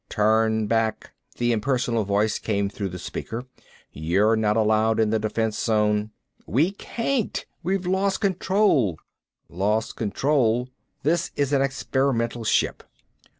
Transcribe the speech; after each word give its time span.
"Turn 0.09 0.65
back," 0.65 1.11
the 1.37 1.51
impersonal 1.51 2.05
voice 2.05 2.39
came 2.39 2.69
through 2.71 2.89
the 2.89 2.97
speaker. 2.97 3.45
"You're 3.91 4.35
not 4.35 4.57
allowed 4.57 4.99
in 4.99 5.11
the 5.11 5.19
defense 5.19 5.59
zone." 5.59 6.09
"We 6.47 6.71
can't. 6.71 7.45
We've 7.61 7.85
lost 7.85 8.19
control." 8.19 8.97
"Lost 9.47 9.95
control?" 9.97 10.69
"This 11.03 11.29
is 11.35 11.53
an 11.53 11.61
experimental 11.61 12.43
ship." 12.45 12.81